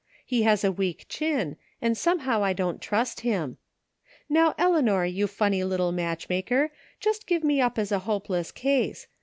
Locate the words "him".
3.19-3.57